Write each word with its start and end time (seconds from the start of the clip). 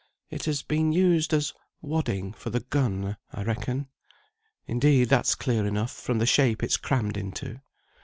"It 0.31 0.45
has 0.45 0.63
been 0.63 0.91
used 0.91 1.31
as 1.31 1.53
wadding 1.79 2.33
for 2.33 2.49
the 2.49 2.61
gun, 2.61 3.17
I 3.31 3.43
reckon; 3.43 3.87
indeed, 4.65 5.09
that's 5.09 5.35
clear 5.35 5.63
enough, 5.67 5.91
from 5.91 6.17
the 6.17 6.25
shape 6.25 6.63
it's 6.63 6.75
crammed 6.77 7.17
into. 7.17 7.61